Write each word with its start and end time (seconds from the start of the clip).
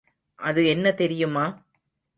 அது 0.39 0.61
என்ன 0.67 0.91
தெரியுமா? 0.93 1.45